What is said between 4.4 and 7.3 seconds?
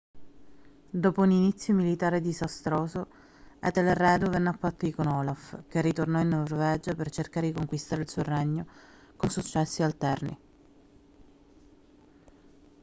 a patti con olaf che ritornò in norvegia per